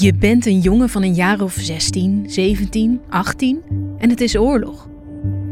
Je 0.00 0.14
bent 0.14 0.46
een 0.46 0.60
jongen 0.60 0.88
van 0.88 1.02
een 1.02 1.14
jaar 1.14 1.40
of 1.40 1.52
16, 1.52 2.24
17, 2.28 3.00
18 3.08 3.62
en 3.98 4.10
het 4.10 4.20
is 4.20 4.36
oorlog. 4.36 4.88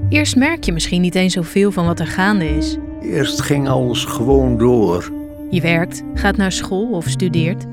Eerst 0.08 0.36
merk 0.36 0.64
je 0.64 0.72
misschien 0.72 1.00
niet 1.00 1.14
eens 1.14 1.32
zoveel 1.32 1.72
van 1.72 1.86
wat 1.86 2.00
er 2.00 2.06
gaande 2.06 2.56
is. 2.56 2.76
Eerst 3.02 3.40
ging 3.40 3.68
alles 3.68 4.04
gewoon 4.04 4.58
door. 4.58 5.12
Je 5.50 5.60
werkt, 5.60 6.02
gaat 6.14 6.36
naar 6.36 6.52
school 6.52 6.90
of 6.90 7.08
studeert. 7.08 7.64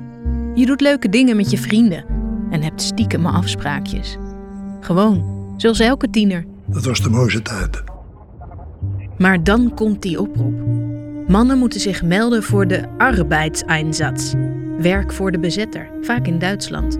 Je 0.55 0.65
doet 0.65 0.81
leuke 0.81 1.09
dingen 1.09 1.35
met 1.35 1.51
je 1.51 1.57
vrienden 1.57 2.05
en 2.49 2.61
hebt 2.61 2.81
stiekem 2.81 3.25
afspraakjes. 3.25 4.17
Gewoon, 4.79 5.53
zoals 5.57 5.79
elke 5.79 6.09
tiener. 6.09 6.45
Dat 6.65 6.85
was 6.85 7.01
de 7.01 7.09
mooiste 7.09 7.41
tijd. 7.41 7.83
Maar 9.17 9.43
dan 9.43 9.73
komt 9.73 10.01
die 10.01 10.19
oproep. 10.19 10.61
Mannen 11.27 11.57
moeten 11.57 11.79
zich 11.79 12.03
melden 12.03 12.43
voor 12.43 12.67
de 12.67 12.83
Arbeidseinsatz. 12.97 14.33
Werk 14.79 15.13
voor 15.13 15.31
de 15.31 15.39
bezetter, 15.39 15.89
vaak 16.01 16.27
in 16.27 16.39
Duitsland. 16.39 16.97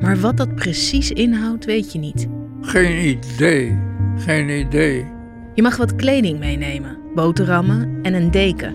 Maar 0.00 0.20
wat 0.20 0.36
dat 0.36 0.54
precies 0.54 1.10
inhoudt, 1.10 1.64
weet 1.64 1.92
je 1.92 1.98
niet. 1.98 2.28
Geen 2.60 3.08
idee. 3.08 3.78
Geen 4.18 4.48
idee. 4.48 5.06
Je 5.54 5.62
mag 5.62 5.76
wat 5.76 5.96
kleding 5.96 6.38
meenemen, 6.38 6.98
boterhammen 7.14 7.98
en 8.02 8.14
een 8.14 8.30
deken. 8.30 8.74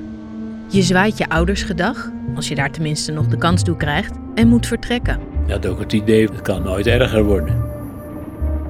Je 0.67 0.81
zwaait 0.81 1.17
je 1.17 1.29
ouders 1.29 1.63
gedag, 1.63 2.11
als 2.35 2.47
je 2.47 2.55
daar 2.55 2.71
tenminste 2.71 3.11
nog 3.11 3.27
de 3.27 3.37
kans 3.37 3.63
toe 3.63 3.77
krijgt, 3.77 4.17
en 4.35 4.47
moet 4.47 4.67
vertrekken. 4.67 5.19
Je 5.45 5.51
had 5.51 5.65
ook 5.65 5.79
het 5.79 5.93
idee, 5.93 6.27
het 6.27 6.41
kan 6.41 6.63
nooit 6.63 6.87
erger 6.87 7.23
worden. 7.23 7.63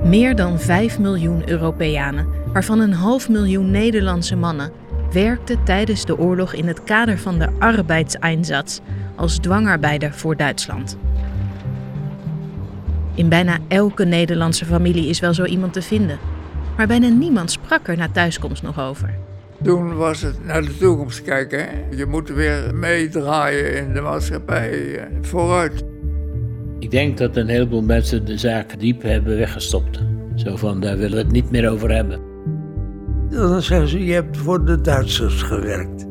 Meer 0.03 0.35
dan 0.35 0.59
5 0.59 0.99
miljoen 0.99 1.49
Europeanen, 1.49 2.27
waarvan 2.53 2.79
een 2.79 2.93
half 2.93 3.29
miljoen 3.29 3.71
Nederlandse 3.71 4.35
mannen, 4.35 4.71
werkten 5.11 5.63
tijdens 5.63 6.05
de 6.05 6.17
oorlog 6.17 6.53
in 6.53 6.67
het 6.67 6.83
kader 6.83 7.17
van 7.17 7.39
de 7.39 7.47
Arbeidseinsatz 7.59 8.79
als 9.19 9.37
dwangarbeider 9.37 10.13
voor 10.13 10.35
Duitsland. 10.35 10.97
In 13.15 13.29
bijna 13.29 13.57
elke 13.67 14.05
Nederlandse 14.05 14.65
familie 14.65 15.07
is 15.07 15.19
wel 15.19 15.33
zo 15.33 15.43
iemand 15.45 15.73
te 15.73 15.81
vinden, 15.81 16.17
maar 16.77 16.87
bijna 16.87 17.07
niemand 17.07 17.51
sprak 17.51 17.87
er 17.87 17.97
na 17.97 18.09
thuiskomst 18.09 18.63
nog 18.63 18.79
over. 18.79 19.13
Toen 19.63 19.95
was 19.95 20.21
het 20.21 20.45
naar 20.45 20.61
de 20.61 20.77
toekomst 20.77 21.21
kijken. 21.21 21.59
hè. 21.59 21.95
Je 21.95 22.05
moet 22.05 22.29
weer 22.29 22.75
meedraaien 22.75 23.77
in 23.77 23.93
de 23.93 24.01
maatschappij. 24.01 24.95
eh, 24.97 25.03
Vooruit. 25.21 25.83
Ik 26.79 26.91
denk 26.91 27.17
dat 27.17 27.35
een 27.37 27.47
heleboel 27.47 27.81
mensen 27.83 28.25
de 28.25 28.37
zaak 28.37 28.79
diep 28.79 29.01
hebben 29.01 29.37
weggestopt. 29.37 29.99
Zo 30.35 30.55
van, 30.55 30.79
daar 30.79 30.97
willen 30.97 31.17
we 31.17 31.23
het 31.23 31.31
niet 31.31 31.51
meer 31.51 31.69
over 31.69 31.91
hebben. 31.95 32.19
Dan 33.29 33.61
zeggen 33.61 33.87
ze, 33.87 34.05
je 34.05 34.13
hebt 34.13 34.37
voor 34.37 34.65
de 34.65 34.81
Duitsers 34.81 35.41
gewerkt. 35.41 36.05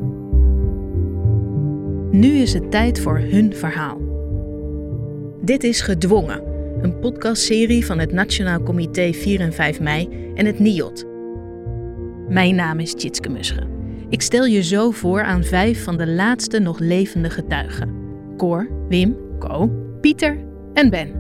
Nu 2.19 2.37
is 2.37 2.53
het 2.53 2.71
tijd 2.71 3.01
voor 3.01 3.19
hun 3.19 3.55
verhaal. 3.55 4.01
Dit 5.41 5.65
is 5.65 5.81
Gedwongen, 5.81 6.43
een 6.83 6.99
podcastserie 6.99 7.87
van 7.87 7.99
het 7.99 8.13
Nationaal 8.13 8.63
Comité 8.63 9.13
4 9.13 9.41
en 9.41 9.53
5 9.53 9.81
mei 9.81 10.09
en 10.35 10.47
het 10.47 10.59
NIOD. 10.59 11.07
Mijn 12.29 12.55
naam 12.55 12.81
is 12.81 12.95
Tjitske 12.95 13.29
Musche. 13.29 13.67
Ik 14.09 14.23
stel 14.23 14.45
je 14.45 14.63
zo 14.63 14.91
voor 14.91 15.23
aan 15.23 15.45
vijf 15.45 15.85
van 15.85 15.97
de 15.97 16.07
laatste 16.07 16.59
nog 16.59 16.79
levende 16.79 17.31
getuigen. 17.31 17.95
Cor, 18.37 18.69
Wim, 18.89 19.17
Co, 19.39 19.71
Pieter 20.01 20.39
en 20.75 20.91
Ben. 20.91 21.13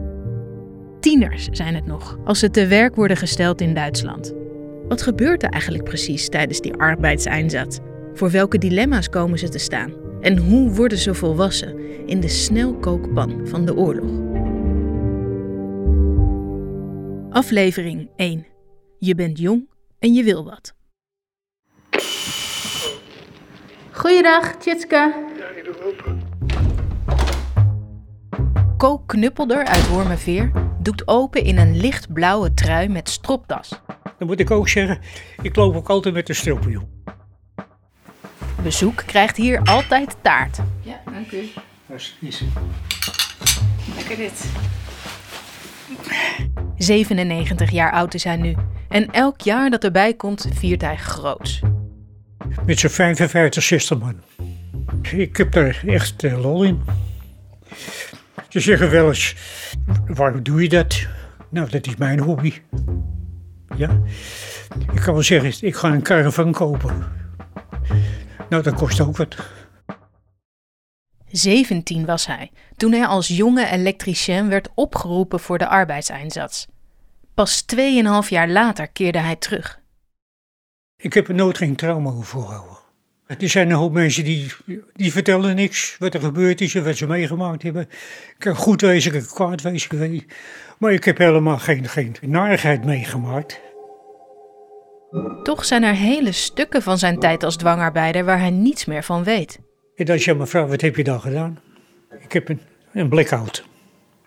Tieners 1.00 1.48
zijn 1.50 1.74
het 1.74 1.86
nog, 1.86 2.18
als 2.24 2.38
ze 2.38 2.50
te 2.50 2.66
werk 2.66 2.96
worden 2.96 3.16
gesteld 3.16 3.60
in 3.60 3.74
Duitsland. 3.74 4.34
Wat 4.88 5.02
gebeurt 5.02 5.42
er 5.42 5.50
eigenlijk 5.50 5.84
precies 5.84 6.28
tijdens 6.28 6.60
die 6.60 6.74
arbeidseinsatz? 6.74 7.78
Voor 8.14 8.30
welke 8.30 8.58
dilemma's 8.58 9.08
komen 9.08 9.38
ze 9.38 9.48
te 9.48 9.58
staan? 9.58 10.07
En 10.20 10.36
hoe 10.36 10.70
worden 10.70 10.98
ze 10.98 11.14
volwassen 11.14 12.06
in 12.06 12.20
de 12.20 12.28
snelkookpan 12.28 13.40
van 13.46 13.64
de 13.64 13.76
oorlog? 13.76 14.10
Aflevering 17.30 18.10
1. 18.16 18.46
Je 18.98 19.14
bent 19.14 19.38
jong 19.38 19.68
en 19.98 20.14
je 20.14 20.22
wil 20.22 20.44
wat. 20.44 20.74
Goeiedag, 23.90 24.56
Tjitske. 24.56 25.14
Ko 28.76 28.98
Knuppelder 28.98 29.64
uit 29.64 29.88
Wormerveer 29.88 30.52
doet 30.82 31.08
open 31.08 31.44
in 31.44 31.58
een 31.58 31.76
lichtblauwe 31.76 32.54
trui 32.54 32.88
met 32.88 33.08
stropdas. 33.08 33.80
Dan 34.18 34.26
moet 34.26 34.40
ik 34.40 34.50
ook 34.50 34.68
zeggen, 34.68 34.98
ik 35.42 35.56
loop 35.56 35.76
ook 35.76 35.88
altijd 35.88 36.14
met 36.14 36.28
een 36.28 36.34
stroopje. 36.34 36.97
Bezoek 38.62 39.02
krijgt 39.06 39.36
hier 39.36 39.60
altijd 39.62 40.16
taart. 40.20 40.58
Ja, 40.80 41.00
dank 41.12 41.32
u. 41.32 41.48
Dat 41.86 42.12
is 42.20 42.44
Lekker 43.96 44.16
dit. 44.16 44.44
97 46.76 47.70
jaar 47.70 47.92
oud 47.92 48.14
is 48.14 48.24
hij 48.24 48.36
nu. 48.36 48.54
En 48.88 49.10
elk 49.10 49.40
jaar 49.40 49.70
dat 49.70 49.84
erbij 49.84 50.14
komt, 50.14 50.48
viert 50.52 50.80
hij 50.80 50.96
groots. 50.96 51.60
met 52.66 52.78
zo'n 52.78 52.90
55, 52.90 53.62
60 53.62 53.98
man. 53.98 54.20
Ik 55.10 55.36
heb 55.36 55.52
daar 55.52 55.82
echt 55.86 56.24
eh, 56.24 56.40
lol 56.40 56.62
in. 56.64 56.82
Ze 58.48 58.60
zeggen 58.60 58.90
wel 58.90 59.08
eens, 59.08 59.34
waarom 60.06 60.42
doe 60.42 60.62
je 60.62 60.68
dat? 60.68 61.06
Nou, 61.48 61.70
dat 61.70 61.86
is 61.86 61.96
mijn 61.96 62.20
hobby. 62.20 62.52
Ja, 63.76 64.00
ik 64.92 65.00
kan 65.00 65.14
wel 65.14 65.22
zeggen, 65.22 65.66
ik 65.66 65.76
ga 65.76 65.88
een 65.92 66.02
caravan 66.02 66.52
kopen. 66.52 67.06
Nou, 68.48 68.62
dat 68.62 68.74
kost 68.74 69.00
ook 69.00 69.16
wat. 69.16 69.36
17 71.30 72.04
was 72.04 72.26
hij 72.26 72.50
toen 72.76 72.92
hij 72.92 73.06
als 73.06 73.28
jonge 73.28 73.66
elektricien 73.66 74.48
werd 74.48 74.68
opgeroepen 74.74 75.40
voor 75.40 75.58
de 75.58 75.68
arbeidseinsatz. 75.68 76.66
Pas 77.34 77.64
2,5 77.76 78.28
jaar 78.28 78.48
later 78.48 78.88
keerde 78.88 79.18
hij 79.18 79.36
terug. 79.36 79.80
Ik 80.96 81.12
heb 81.12 81.28
er 81.28 81.34
nooit 81.34 81.56
geen 81.56 81.76
trauma 81.76 82.10
over 82.10 82.24
voorhouden. 82.24 82.76
Er 83.26 83.48
zijn 83.48 83.70
een 83.70 83.76
hoop 83.76 83.92
mensen 83.92 84.24
die, 84.24 84.52
die 84.92 85.12
vertellen 85.12 85.54
niks 85.54 85.96
wat 85.98 86.14
er 86.14 86.20
gebeurd 86.20 86.60
is 86.60 86.74
en 86.74 86.84
wat 86.84 86.96
ze 86.96 87.06
meegemaakt 87.06 87.62
hebben. 87.62 87.82
Ik 87.82 88.34
kan 88.38 88.56
goed 88.56 88.80
wezen, 88.80 89.14
ik 89.14 89.20
kan 89.20 89.34
kwaad 89.34 89.62
wezen. 89.62 90.26
Maar 90.78 90.92
ik 90.92 91.04
heb 91.04 91.18
helemaal 91.18 91.58
geen, 91.58 91.88
geen 91.88 92.16
narigheid 92.20 92.84
meegemaakt. 92.84 93.60
Toch 95.42 95.64
zijn 95.64 95.82
er 95.82 95.94
hele 95.94 96.32
stukken 96.32 96.82
van 96.82 96.98
zijn 96.98 97.18
tijd 97.18 97.42
als 97.42 97.56
dwangarbeider 97.56 98.24
waar 98.24 98.38
hij 98.38 98.50
niets 98.50 98.84
meer 98.84 99.04
van 99.04 99.24
weet. 99.24 99.58
En 99.94 100.10
als 100.10 100.24
je 100.24 100.34
me 100.34 100.46
vraagt, 100.46 100.68
wat 100.68 100.80
heb 100.80 100.96
je 100.96 101.04
dan 101.04 101.20
gedaan? 101.20 101.58
Ik 102.20 102.32
heb 102.32 102.48
een, 102.48 102.60
een 102.92 103.08
blackout. 103.08 103.64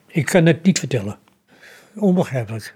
Ik 0.07 0.25
kan 0.25 0.45
het 0.45 0.63
niet 0.63 0.79
vertellen. 0.79 1.19
Onbegrijpelijk. 1.95 2.75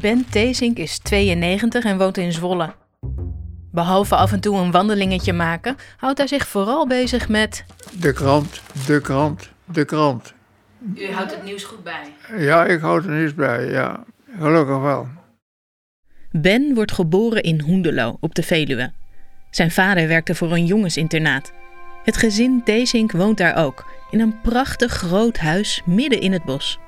Ben 0.00 0.26
Teesink 0.30 0.78
is 0.78 0.98
92 0.98 1.84
en 1.84 1.98
woont 1.98 2.16
in 2.16 2.32
Zwolle. 2.32 2.74
Behalve 3.72 4.16
af 4.16 4.32
en 4.32 4.40
toe 4.40 4.58
een 4.58 4.70
wandelingetje 4.70 5.32
maken, 5.32 5.76
houdt 5.96 6.18
hij 6.18 6.26
zich 6.26 6.48
vooral 6.48 6.86
bezig 6.86 7.28
met. 7.28 7.64
De 8.00 8.12
krant, 8.12 8.62
de 8.86 9.00
krant, 9.00 9.51
de 9.74 9.84
krant. 9.84 10.34
U 10.94 11.10
houdt 11.10 11.34
het 11.34 11.44
nieuws 11.44 11.64
goed 11.64 11.82
bij. 11.84 12.14
Ja, 12.36 12.64
ik 12.64 12.80
houd 12.80 13.04
er 13.04 13.10
niets 13.10 13.34
bij, 13.34 13.70
ja. 13.70 14.04
Gelukkig 14.38 14.78
wel. 14.78 15.08
Ben 16.30 16.74
wordt 16.74 16.92
geboren 16.92 17.42
in 17.42 17.60
Hoendelo 17.60 18.16
op 18.20 18.34
de 18.34 18.42
Veluwe. 18.42 18.92
Zijn 19.50 19.70
vader 19.70 20.08
werkte 20.08 20.34
voor 20.34 20.52
een 20.52 20.66
jongensinternaat. 20.66 21.52
Het 22.04 22.16
gezin 22.16 22.62
Teesink 22.64 23.12
woont 23.12 23.38
daar 23.38 23.56
ook, 23.64 23.84
in 24.10 24.20
een 24.20 24.40
prachtig 24.40 24.92
groot 24.92 25.38
huis 25.38 25.82
midden 25.84 26.20
in 26.20 26.32
het 26.32 26.44
bos. 26.44 26.78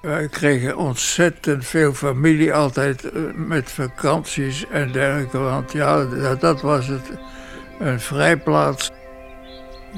Wij 0.00 0.28
kregen 0.28 0.76
ontzettend 0.76 1.66
veel 1.66 1.92
familie 1.92 2.54
altijd 2.54 3.04
eh, 3.04 3.22
met 3.34 3.70
vakanties 3.70 4.66
en 4.70 4.92
dergelijke. 4.92 5.38
Want 5.38 5.72
ja, 5.72 6.04
dat, 6.04 6.40
dat 6.40 6.60
was 6.60 6.86
het. 6.86 7.10
Een 7.78 8.00
vrijplaats. 8.00 8.90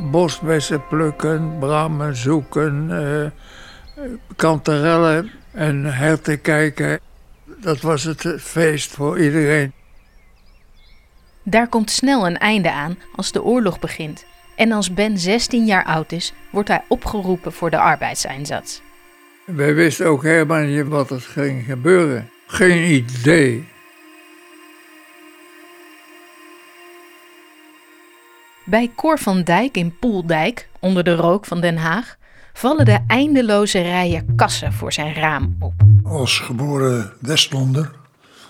Bosbessen 0.02 0.86
plukken, 0.88 1.56
brammen 1.58 2.16
zoeken, 2.16 2.88
eh, 2.90 3.30
kanterellen 4.36 5.30
en 5.52 5.84
herten 5.84 6.40
kijken. 6.40 7.00
Dat 7.60 7.80
was 7.80 8.02
het 8.02 8.34
feest 8.38 8.90
voor 8.90 9.20
iedereen. 9.20 9.72
Daar 11.42 11.68
komt 11.68 11.90
snel 11.90 12.26
een 12.26 12.38
einde 12.38 12.72
aan 12.72 12.98
als 13.16 13.32
de 13.32 13.42
oorlog 13.42 13.78
begint. 13.78 14.24
En 14.56 14.72
als 14.72 14.94
Ben 14.94 15.18
16 15.18 15.64
jaar 15.66 15.84
oud 15.84 16.12
is, 16.12 16.32
wordt 16.50 16.68
hij 16.68 16.84
opgeroepen 16.88 17.52
voor 17.52 17.70
de 17.70 17.78
arbeidseinsatz. 17.78 18.80
Wij 19.44 19.74
wisten 19.74 20.06
ook 20.06 20.22
helemaal 20.22 20.62
niet 20.62 20.86
wat 20.86 21.10
er 21.10 21.20
ging 21.20 21.64
gebeuren. 21.64 22.30
Geen 22.46 22.90
idee. 22.92 23.68
Bij 28.70 28.90
Cor 28.96 29.18
van 29.18 29.42
Dijk 29.42 29.76
in 29.76 29.98
Poeldijk, 29.98 30.68
onder 30.80 31.04
de 31.04 31.14
rook 31.14 31.44
van 31.44 31.60
Den 31.60 31.76
Haag, 31.76 32.16
vallen 32.52 32.84
de 32.84 32.98
eindeloze 33.06 33.80
rijen 33.80 34.34
kassen 34.36 34.72
voor 34.72 34.92
zijn 34.92 35.14
raam 35.14 35.56
op. 35.60 35.72
Als 36.02 36.38
geboren 36.38 37.12
Westlonder 37.20 37.90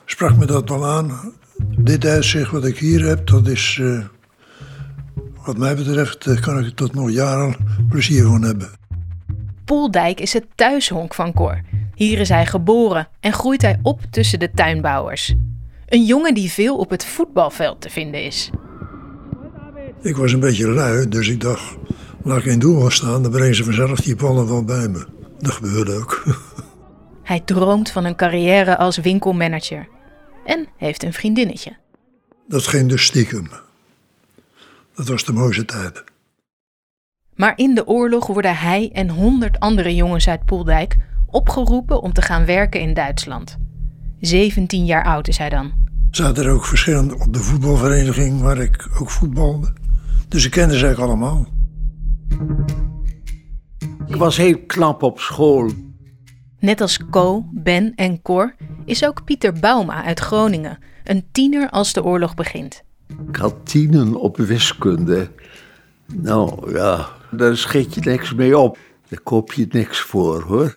sprak 0.05 0.37
me 0.37 0.47
dat 0.47 0.69
wel 0.69 0.87
aan. 0.87 1.33
Dit 1.79 2.05
uitzicht 2.05 2.51
wat 2.51 2.65
ik 2.65 2.79
hier 2.79 3.05
heb, 3.05 3.27
dat 3.27 3.47
is, 3.47 3.79
eh, 3.83 4.05
wat 5.45 5.57
mij 5.57 5.77
betreft, 5.77 6.25
daar 6.25 6.41
kan 6.41 6.59
ik 6.59 6.65
er 6.65 6.75
tot 6.75 6.95
nog 6.95 7.11
jaren 7.11 7.57
plezier 7.89 8.25
van 8.25 8.43
hebben. 8.43 8.71
Poeldijk 9.65 10.21
is 10.21 10.33
het 10.33 10.47
thuishonk 10.55 11.15
van 11.15 11.33
Cor. 11.33 11.61
Hier 11.95 12.19
is 12.19 12.29
hij 12.29 12.47
geboren 12.47 13.09
en 13.21 13.33
groeit 13.33 13.63
hij 13.63 13.79
op 13.83 14.01
tussen 14.11 14.39
de 14.39 14.51
tuinbouwers. 14.51 15.35
Een 15.87 16.05
jongen 16.05 16.35
die 16.35 16.51
veel 16.51 16.77
op 16.77 16.91
het 16.91 17.05
voetbalveld 17.05 17.81
te 17.81 17.91
vinden 17.91 18.25
is. 18.25 18.51
Ik 20.03 20.17
was 20.17 20.33
een 20.33 20.41
beetje 20.41 20.69
lui, 20.69 21.09
dus 21.09 21.29
ik 21.29 21.41
dacht, 21.41 21.77
laat 22.23 22.39
ik 22.39 22.45
in 22.45 22.59
doel 22.59 22.81
gaan 22.81 22.93
staan, 22.93 23.23
dan 23.23 23.31
brengen 23.31 23.55
ze 23.55 23.65
vanzelf 23.65 24.01
die 24.01 24.17
ballen 24.17 24.47
wel 24.47 24.65
bij 24.65 24.89
me. 24.89 25.07
Dat 25.39 25.53
gebeurde 25.53 25.93
ook. 25.93 26.23
Hij 27.23 27.41
droomt 27.41 27.91
van 27.91 28.05
een 28.05 28.17
carrière 28.17 28.77
als 28.77 28.97
winkelmanager. 28.97 29.89
En 30.45 30.67
heeft 30.77 31.03
een 31.03 31.13
vriendinnetje. 31.13 31.77
Dat 32.49 32.67
ging 32.67 32.89
dus 32.89 33.05
stiekem. 33.05 33.51
Dat 34.95 35.09
was 35.09 35.25
de 35.25 35.33
mooiste 35.33 35.65
tijd. 35.65 36.05
Maar 37.35 37.53
in 37.57 37.75
de 37.75 37.87
oorlog 37.87 38.27
worden 38.27 38.57
hij 38.57 38.91
en 38.93 39.09
honderd 39.09 39.61
andere 39.61 39.95
jongens 39.95 40.29
uit 40.29 40.45
Poeldijk 40.45 40.97
opgeroepen 41.27 42.03
om 42.03 42.13
te 42.13 42.23
gaan 42.23 42.45
werken 42.45 42.81
in 42.81 42.95
Duitsland. 42.95 43.57
17 44.21 44.85
jaar 44.85 45.05
oud 45.05 45.29
is 45.29 45.39
hij 45.39 45.49
dan. 45.49 45.73
Zaten 46.11 46.45
er 46.45 46.51
ook 46.51 46.65
verschillende 46.65 47.19
op 47.19 47.33
de 47.33 47.39
voetbalvereniging 47.39 48.41
waar 48.41 48.59
ik 48.59 48.89
ook 49.01 49.11
voetbalde. 49.11 49.73
Dus 50.31 50.45
ik 50.45 50.51
kende 50.51 50.79
ze 50.79 50.85
eigenlijk 50.85 51.13
allemaal. 51.13 51.47
Ik 54.07 54.17
was 54.17 54.37
heel 54.37 54.59
knap 54.67 55.03
op 55.03 55.21
school. 55.21 55.71
Net 56.59 56.81
als 56.81 56.99
Co, 57.11 57.45
Ben 57.53 57.93
en 57.95 58.23
Cor 58.23 58.55
is 58.85 59.05
ook 59.05 59.25
Pieter 59.25 59.53
Bauma 59.53 60.05
uit 60.05 60.21
Groningen, 60.21 60.79
een 61.05 61.25
tiener 61.33 61.71
als 61.71 61.93
de 61.93 62.05
oorlog 62.05 62.35
begint. 62.35 62.83
Ik 63.29 63.37
had 63.37 63.55
tienen 63.63 64.15
op 64.15 64.37
wiskunde. 64.37 65.31
Nou 66.13 66.75
ja, 66.75 67.09
daar 67.31 67.57
schiet 67.57 67.95
je 67.95 68.01
niks 68.01 68.35
mee 68.35 68.59
op. 68.59 68.79
Daar 69.09 69.21
koop 69.21 69.53
je 69.53 69.67
niks 69.71 70.01
voor 70.01 70.43
hoor. 70.43 70.75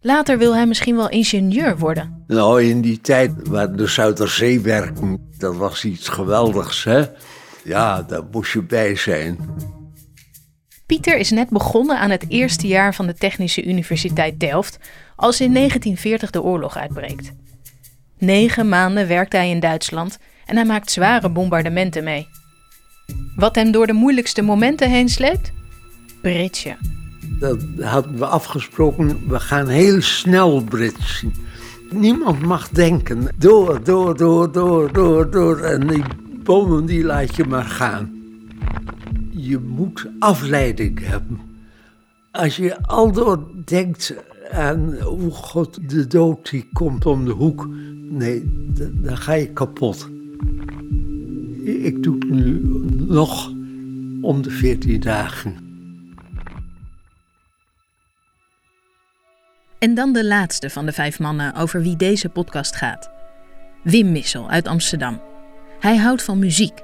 Later 0.00 0.38
wil 0.38 0.54
hij 0.54 0.66
misschien 0.66 0.96
wel 0.96 1.08
ingenieur 1.08 1.78
worden. 1.78 2.24
Nou, 2.26 2.62
in 2.62 2.80
die 2.80 3.00
tijd 3.00 3.48
waar 3.48 3.76
de 3.76 3.86
Zuiderzee 3.86 4.60
werken, 4.60 5.28
dat 5.38 5.56
was 5.56 5.84
iets 5.84 6.08
geweldigs 6.08 6.84
hè. 6.84 7.04
Ja, 7.68 8.02
daar 8.02 8.22
moest 8.30 8.52
je 8.52 8.62
bij 8.62 8.96
zijn. 8.96 9.38
Pieter 10.86 11.18
is 11.18 11.30
net 11.30 11.48
begonnen 11.48 11.98
aan 11.98 12.10
het 12.10 12.24
eerste 12.28 12.66
jaar 12.66 12.94
van 12.94 13.06
de 13.06 13.14
Technische 13.14 13.64
Universiteit 13.64 14.40
Delft 14.40 14.78
als 15.16 15.40
in 15.40 15.52
1940 15.52 16.30
de 16.30 16.42
oorlog 16.42 16.76
uitbreekt. 16.76 17.32
Negen 18.18 18.68
maanden 18.68 19.08
werkt 19.08 19.32
hij 19.32 19.50
in 19.50 19.60
Duitsland 19.60 20.18
en 20.46 20.56
hij 20.56 20.64
maakt 20.64 20.90
zware 20.90 21.30
bombardementen 21.30 22.04
mee. 22.04 22.28
Wat 23.36 23.54
hem 23.54 23.70
door 23.70 23.86
de 23.86 23.92
moeilijkste 23.92 24.42
momenten 24.42 24.90
heen 24.90 25.08
sleept? 25.08 25.52
Britje. 26.22 26.76
Dat 27.38 27.58
hadden 27.80 28.18
we 28.18 28.26
afgesproken, 28.26 29.28
we 29.28 29.40
gaan 29.40 29.68
heel 29.68 30.02
snel 30.02 30.62
britsen. 30.62 31.34
Niemand 31.90 32.40
mag 32.40 32.68
denken, 32.68 33.28
door, 33.36 33.84
door, 33.84 34.16
door, 34.16 34.52
door, 34.52 34.92
door, 34.92 35.30
door. 35.30 35.60
En 35.60 35.86
die 35.86 36.02
bommen 36.48 36.86
die 36.86 37.04
laat 37.04 37.36
je 37.36 37.44
maar 37.44 37.64
gaan. 37.64 38.12
Je 39.30 39.58
moet 39.58 40.06
afleiding 40.18 41.06
hebben. 41.06 41.40
Als 42.30 42.56
je 42.56 42.82
aldoor 42.82 43.46
denkt 43.64 44.14
aan 44.50 44.94
hoe 45.00 45.30
God 45.30 45.90
de 45.90 46.06
dood 46.06 46.50
die 46.50 46.68
komt 46.72 47.06
om 47.06 47.24
de 47.24 47.30
hoek, 47.30 47.68
nee, 48.10 48.42
dan 48.92 49.16
ga 49.16 49.32
je 49.32 49.52
kapot. 49.52 50.08
Ik 51.64 52.02
doe 52.02 52.14
het 52.18 52.30
nu 52.30 52.60
nog 53.06 53.52
om 54.20 54.42
de 54.42 54.50
14 54.50 55.00
dagen. 55.00 55.56
En 59.78 59.94
dan 59.94 60.12
de 60.12 60.24
laatste 60.24 60.70
van 60.70 60.86
de 60.86 60.92
vijf 60.92 61.18
mannen 61.18 61.54
over 61.54 61.82
wie 61.82 61.96
deze 61.96 62.28
podcast 62.28 62.76
gaat. 62.76 63.10
Wim 63.82 64.12
Missel 64.12 64.50
uit 64.50 64.66
Amsterdam. 64.66 65.27
Hij 65.80 65.96
houdt 65.96 66.22
van 66.22 66.38
muziek. 66.38 66.82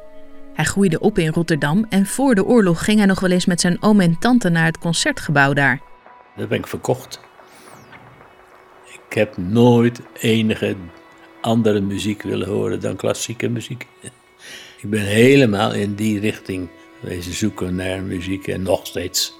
Hij 0.54 0.64
groeide 0.64 1.00
op 1.00 1.18
in 1.18 1.32
Rotterdam 1.32 1.86
en 1.88 2.06
voor 2.06 2.34
de 2.34 2.44
oorlog 2.44 2.84
ging 2.84 2.98
hij 2.98 3.06
nog 3.06 3.20
wel 3.20 3.30
eens 3.30 3.46
met 3.46 3.60
zijn 3.60 3.82
oom 3.82 4.00
en 4.00 4.18
tante 4.18 4.48
naar 4.48 4.64
het 4.64 4.78
concertgebouw 4.78 5.52
daar. 5.52 5.80
Dat 6.36 6.48
ben 6.48 6.58
ik 6.58 6.66
verkocht. 6.66 7.20
Ik 8.84 9.14
heb 9.14 9.36
nooit 9.36 10.00
enige 10.12 10.76
andere 11.40 11.80
muziek 11.80 12.22
willen 12.22 12.48
horen 12.48 12.80
dan 12.80 12.96
klassieke 12.96 13.48
muziek. 13.48 13.86
Ik 14.82 14.90
ben 14.90 15.00
helemaal 15.00 15.74
in 15.74 15.94
die 15.94 16.20
richting 16.20 16.68
wezen 17.00 17.32
zoeken 17.32 17.74
naar 17.74 18.02
muziek 18.02 18.46
en 18.46 18.62
nog 18.62 18.86
steeds. 18.86 19.34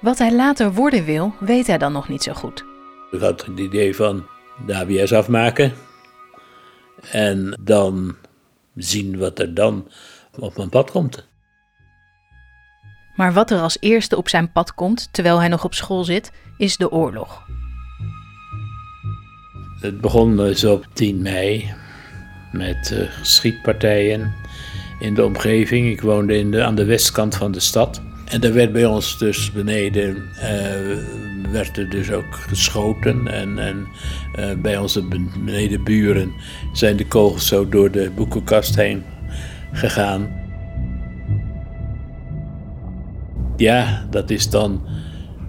Wat 0.00 0.18
hij 0.18 0.32
later 0.32 0.72
worden 0.72 1.04
wil, 1.04 1.34
weet 1.40 1.66
hij 1.66 1.78
dan 1.78 1.92
nog 1.92 2.08
niet 2.08 2.22
zo 2.22 2.32
goed. 2.32 2.64
Ik 3.10 3.20
had 3.20 3.46
het 3.46 3.58
idee 3.58 3.96
van 3.96 4.26
de 4.66 4.74
ABS 4.74 5.12
afmaken 5.12 5.72
en 7.10 7.60
dan 7.60 8.16
zien 8.74 9.18
wat 9.18 9.38
er 9.38 9.54
dan 9.54 9.88
op 10.38 10.56
mijn 10.56 10.68
pad 10.68 10.90
komt. 10.90 11.26
Maar 13.16 13.32
wat 13.32 13.50
er 13.50 13.60
als 13.60 13.76
eerste 13.80 14.16
op 14.16 14.28
zijn 14.28 14.52
pad 14.52 14.74
komt 14.74 15.08
terwijl 15.12 15.38
hij 15.38 15.48
nog 15.48 15.64
op 15.64 15.74
school 15.74 16.04
zit, 16.04 16.32
is 16.56 16.76
de 16.76 16.90
oorlog. 16.90 17.42
Het 19.80 20.00
begon 20.00 20.36
dus 20.36 20.64
op 20.64 20.86
10 20.92 21.22
mei 21.22 21.74
met 22.52 22.92
eh, 22.92 23.08
schietpartijen 23.22 24.34
in 25.00 25.14
de 25.14 25.24
omgeving. 25.24 25.90
Ik 25.90 26.00
woonde 26.00 26.38
in 26.38 26.50
de, 26.50 26.64
aan 26.64 26.74
de 26.74 26.84
westkant 26.84 27.34
van 27.34 27.52
de 27.52 27.60
stad. 27.60 28.02
En 28.24 28.42
er 28.42 28.52
werd 28.52 28.72
bij 28.72 28.86
ons 28.86 29.18
dus 29.18 29.52
beneden, 29.52 30.28
eh, 30.40 30.98
werd 31.54 31.76
er 31.76 31.88
dus 31.88 32.10
ook 32.10 32.34
geschoten. 32.34 33.28
En, 33.28 33.58
en 33.58 33.86
eh, 34.34 34.52
bij 34.56 34.78
onze 34.78 35.02
benedenburen 35.02 36.32
zijn 36.72 36.96
de 36.96 37.06
kogels 37.06 37.46
zo 37.46 37.68
door 37.68 37.90
de 37.90 38.10
boekenkast 38.14 38.76
heen 38.76 39.02
gegaan. 39.72 40.42
Ja, 43.56 44.06
dat 44.10 44.30
is 44.30 44.50
dan. 44.50 44.82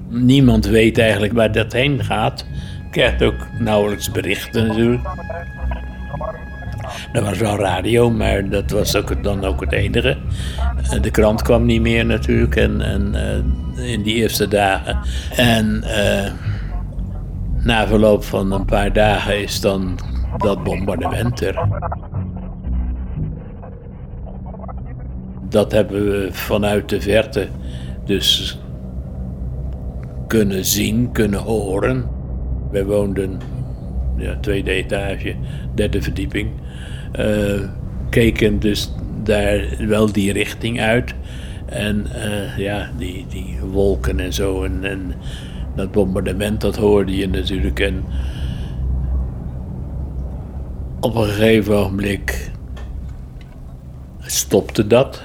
Niemand 0.09 0.65
weet 0.65 0.97
eigenlijk 0.97 1.33
waar 1.33 1.51
dat 1.51 1.73
heen 1.73 2.03
gaat. 2.03 2.45
Krijgt 2.91 3.23
ook 3.23 3.47
nauwelijks 3.59 4.11
berichten 4.11 4.67
natuurlijk. 4.67 5.07
Er 7.15 7.23
was 7.23 7.37
wel 7.37 7.57
radio, 7.57 8.11
maar 8.11 8.49
dat 8.49 8.71
was 8.71 8.95
ook 8.95 9.23
dan 9.23 9.45
ook 9.45 9.61
het 9.61 9.71
enige. 9.71 10.17
Eh, 10.91 11.01
De 11.01 11.11
krant 11.11 11.41
kwam 11.41 11.65
niet 11.65 11.81
meer 11.81 12.05
natuurlijk 12.05 12.55
en, 12.55 12.81
en, 12.81 13.15
eh, 13.15 13.91
in 13.91 14.03
die 14.03 14.15
eerste 14.15 14.47
dagen. 14.47 14.97
En 15.35 15.83
eh, 15.83 16.31
na 17.63 17.87
verloop 17.87 18.23
van 18.23 18.51
een 18.51 18.65
paar 18.65 18.93
dagen 18.93 19.41
is 19.41 19.61
dan 19.61 19.99
dat 20.37 20.63
bombardement 20.63 21.41
er. 21.41 21.67
Dat 25.49 25.71
hebben 25.71 26.05
we 26.05 26.27
vanuit 26.31 26.89
de 26.89 27.01
verte 27.01 27.47
dus 28.05 28.59
kunnen 30.27 30.65
zien, 30.65 31.11
kunnen 31.11 31.39
horen. 31.39 32.05
Wij 32.71 32.85
woonden 32.85 33.39
ja, 34.17 34.37
tweede 34.39 34.71
etage, 34.71 35.35
derde 35.73 36.01
verdieping. 36.01 36.49
Eh, 37.17 37.61
keken 38.09 38.59
dus 38.59 38.91
daar 39.23 39.65
wel 39.79 40.11
die 40.11 40.31
richting 40.31 40.81
uit. 40.81 41.13
En 41.65 42.07
eh, 42.13 42.57
ja, 42.57 42.91
die, 42.97 43.25
die 43.29 43.57
wolken 43.71 44.19
en 44.19 44.33
zo. 44.33 44.63
En, 44.63 44.83
en 44.83 45.13
dat 45.75 45.91
bombardement, 45.91 46.61
dat 46.61 46.75
hoorde 46.75 47.15
je 47.15 47.27
natuurlijk. 47.27 47.79
En 47.79 48.03
op 50.99 51.15
een 51.15 51.25
gegeven 51.25 51.75
ogenblik 51.75 52.51
stopte 54.19 54.87
dat. 54.87 55.23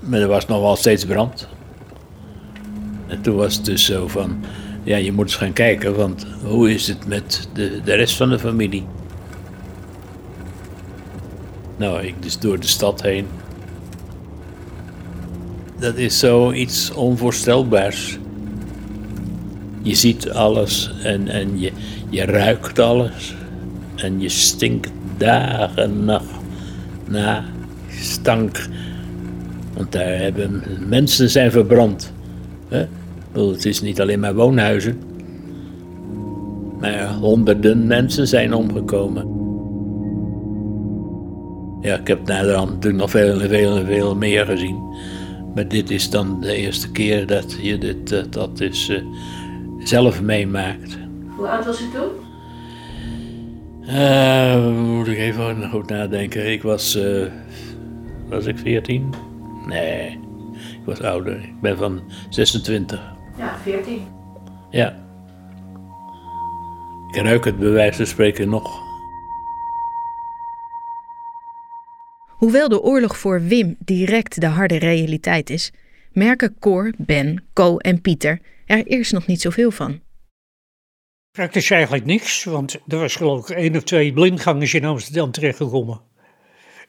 Maar 0.00 0.20
er 0.20 0.28
was 0.28 0.46
nog 0.46 0.60
wel 0.60 0.76
steeds 0.76 1.04
brand. 1.04 1.48
En 3.06 3.20
toen 3.20 3.36
was 3.36 3.54
het 3.54 3.64
dus 3.64 3.84
zo 3.84 4.08
van, 4.08 4.44
ja, 4.82 4.96
je 4.96 5.12
moet 5.12 5.24
eens 5.24 5.36
gaan 5.36 5.52
kijken, 5.52 5.96
want 5.96 6.26
hoe 6.44 6.74
is 6.74 6.86
het 6.86 7.06
met 7.06 7.48
de, 7.52 7.80
de 7.84 7.94
rest 7.94 8.16
van 8.16 8.28
de 8.28 8.38
familie? 8.38 8.84
Nou, 11.80 12.06
ik 12.06 12.14
dus 12.22 12.38
door 12.38 12.60
de 12.60 12.66
stad 12.66 13.02
heen. 13.02 13.26
Dat 15.78 15.96
is 15.96 16.18
zoiets 16.18 16.92
onvoorstelbaars. 16.92 18.18
Je 19.82 19.94
ziet 19.94 20.30
alles 20.30 20.92
en, 21.02 21.28
en 21.28 21.60
je, 21.60 21.72
je 22.08 22.24
ruikt 22.24 22.78
alles. 22.78 23.34
En 23.96 24.20
je 24.20 24.28
stinkt 24.28 24.90
dagen 25.16 25.82
en 25.82 26.04
nacht 26.04 26.34
na 27.08 27.44
stank. 27.88 28.68
Want 29.76 29.92
daar 29.92 30.18
hebben 30.18 30.62
mensen 30.88 31.30
zijn 31.30 31.50
verbrand. 31.50 32.12
Hè? 32.68 32.86
Het 33.32 33.64
is 33.64 33.80
niet 33.80 34.00
alleen 34.00 34.20
maar 34.20 34.34
woonhuizen. 34.34 35.00
Maar 36.80 37.14
honderden 37.14 37.86
mensen 37.86 38.28
zijn 38.28 38.54
omgekomen. 38.54 39.39
Ja, 41.80 41.96
ik 41.96 42.06
heb 42.06 42.26
naderhand 42.26 42.70
natuurlijk 42.70 43.02
nog 43.02 43.10
veel 43.10 43.40
en 43.40 43.48
veel 43.48 43.76
en 43.76 43.86
veel 43.86 44.16
meer 44.16 44.46
gezien. 44.46 44.94
Maar 45.54 45.68
dit 45.68 45.90
is 45.90 46.10
dan 46.10 46.40
de 46.40 46.54
eerste 46.54 46.90
keer 46.90 47.26
dat 47.26 47.56
je 47.60 47.78
dit, 47.78 48.12
uh, 48.12 48.22
dat 48.30 48.60
is, 48.60 48.88
uh, 48.88 49.02
zelf 49.78 50.22
meemaakt. 50.22 50.98
Hoe 51.36 51.48
oud 51.48 51.64
was 51.64 51.80
u 51.80 51.84
toen? 51.94 52.10
Uh, 53.82 54.68
moet 54.76 55.08
ik 55.08 55.18
even 55.18 55.70
goed 55.70 55.88
nadenken. 55.88 56.52
Ik 56.52 56.62
was, 56.62 56.98
was 58.28 58.46
ik 58.46 58.58
14? 58.58 59.14
Nee, 59.66 60.10
ik 60.52 60.84
was 60.84 61.00
ouder. 61.00 61.36
Ik 61.36 61.60
ben 61.60 61.76
van 61.76 62.00
26. 62.28 63.00
Ja, 63.38 63.56
14. 63.62 64.02
Ja. 64.70 64.94
Ik 67.10 67.22
ruik 67.22 67.44
het 67.44 67.58
bij 67.58 67.70
wijze 67.70 67.96
van 67.96 68.06
spreken 68.06 68.48
nog. 68.48 68.89
Hoewel 72.40 72.68
de 72.68 72.82
oorlog 72.82 73.18
voor 73.18 73.42
Wim 73.42 73.76
direct 73.78 74.40
de 74.40 74.46
harde 74.46 74.76
realiteit 74.76 75.50
is, 75.50 75.72
merken 76.12 76.56
Cor, 76.58 76.92
Ben, 76.98 77.44
Co 77.52 77.76
en 77.76 78.00
Pieter 78.00 78.40
er 78.66 78.86
eerst 78.86 79.12
nog 79.12 79.26
niet 79.26 79.40
zoveel 79.40 79.70
van. 79.70 80.00
Praktisch 81.30 81.70
eigenlijk 81.70 82.04
niks, 82.04 82.44
want 82.44 82.78
er 82.88 82.98
was 82.98 83.16
geloof 83.16 83.48
ik 83.50 83.56
één 83.56 83.76
of 83.76 83.82
twee 83.82 84.12
blindgangers 84.12 84.74
in 84.74 84.84
Amsterdam 84.84 85.30
terechtgekomen. 85.30 86.00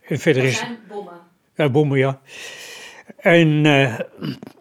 En 0.08 0.20
verder 0.20 0.44
is. 0.44 0.64
bommen. 0.88 1.22
Ja, 1.56 1.70
bommen, 1.70 1.98
ja. 1.98 2.22
En, 3.18 3.66
uh, 3.66 4.00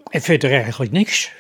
en 0.05 0.21
verder 0.21 0.53
eigenlijk 0.53 0.93
niks. 0.93 1.33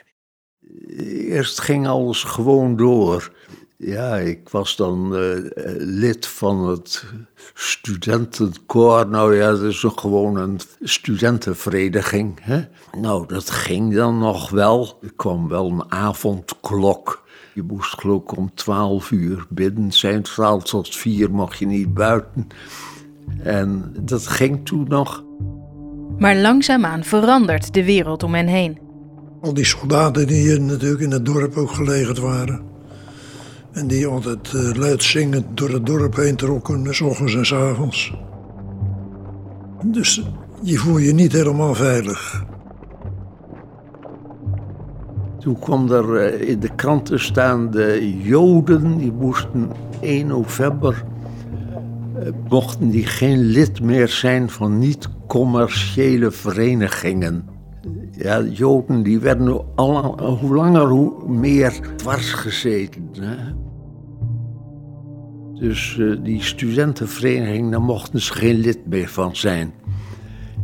Eerst 1.09 1.61
ging 1.61 1.87
alles 1.87 2.23
gewoon 2.23 2.77
door. 2.77 3.35
Ja, 3.83 4.17
ik 4.17 4.49
was 4.49 4.77
dan 4.77 5.15
uh, 5.15 5.39
lid 5.79 6.27
van 6.27 6.69
het 6.69 7.05
studentenkoor. 7.55 9.09
Nou 9.09 9.37
ja, 9.37 9.51
dat 9.51 9.63
is 9.63 9.85
gewoon 9.87 10.37
een 10.37 10.61
studentenvereniging. 10.81 12.39
Hè? 12.43 12.61
Nou, 13.01 13.27
dat 13.27 13.51
ging 13.51 13.95
dan 13.95 14.19
nog 14.19 14.51
wel. 14.51 14.99
Er 15.03 15.13
kwam 15.17 15.49
wel 15.49 15.71
een 15.71 15.93
avondklok. 15.93 17.23
Je 17.55 17.63
moest 17.63 18.01
geloof 18.01 18.23
ik 18.23 18.37
om 18.37 18.55
twaalf 18.55 19.11
uur 19.11 19.47
binnen 19.49 19.93
zijn. 19.93 20.23
Twaalf 20.23 20.65
tot 20.65 20.97
vier 20.97 21.31
mocht 21.31 21.59
je 21.59 21.67
niet 21.67 21.95
buiten. 21.95 22.47
En 23.43 23.95
dat 24.01 24.27
ging 24.27 24.67
toen 24.67 24.87
nog. 24.89 25.25
Maar 26.19 26.37
langzaamaan 26.37 27.05
verandert 27.05 27.75
de 27.75 27.85
wereld 27.85 28.23
om 28.23 28.35
hen 28.35 28.47
heen. 28.47 28.79
Al 29.41 29.55
die 29.55 29.65
soldaten 29.65 30.27
die 30.27 30.61
natuurlijk 30.61 31.01
in 31.01 31.11
het 31.11 31.27
dorp 31.27 31.57
ook 31.57 31.71
gelegerd 31.71 32.19
waren. 32.19 32.71
En 33.73 33.87
die 33.87 34.07
altijd 34.07 34.53
uh, 34.53 34.75
luid 34.75 35.03
zingend 35.03 35.45
door 35.55 35.71
het 35.71 35.87
dorp 35.87 36.17
heen 36.17 36.37
trokken, 36.37 36.95
s 36.95 37.01
ochtends 37.01 37.35
en 37.35 37.47
s 37.47 37.53
avonds. 37.53 38.15
Dus 39.85 40.23
je 40.63 40.77
voel 40.77 40.99
je 40.99 41.13
niet 41.13 41.33
helemaal 41.33 41.75
veilig. 41.75 42.45
Toen 45.39 45.59
kwam 45.59 45.91
er 45.91 46.33
uh, 46.33 46.49
in 46.49 46.61
de 46.61 46.75
kranten 46.75 47.21
staan 47.21 47.71
de 47.71 48.19
Joden, 48.23 48.99
die 48.99 49.13
moesten 49.13 49.71
1 50.01 50.27
november, 50.27 51.05
uh, 52.19 52.29
mochten 52.49 52.91
die 52.91 53.07
geen 53.07 53.39
lid 53.39 53.83
meer 53.83 54.09
zijn 54.09 54.51
van 54.51 54.79
niet-commerciële 54.79 56.31
verenigingen. 56.31 57.45
Ja, 58.13 58.43
Joden 58.43 59.03
die 59.03 59.19
werden 59.19 59.65
al, 59.75 60.21
hoe 60.41 60.55
langer 60.55 60.87
hoe 60.87 61.29
meer 61.29 61.81
dwars 61.97 62.33
gezeten. 62.33 63.09
Hè? 63.21 63.37
Dus 65.61 65.97
uh, 65.99 66.17
die 66.23 66.43
studentenvereniging, 66.43 67.71
daar 67.71 67.83
mochten 67.83 68.21
ze 68.21 68.33
geen 68.33 68.59
lid 68.59 68.79
meer 68.87 69.09
van 69.09 69.37
zijn. 69.37 69.73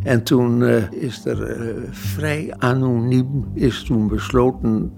En 0.02 0.22
toen 0.22 0.60
uh, 0.60 0.90
is 0.90 1.24
er 1.24 1.66
uh, 1.66 1.82
vrij 1.90 2.54
anoniem 2.58 3.44
is 3.54 3.82
toen 3.82 4.08
besloten, 4.08 4.92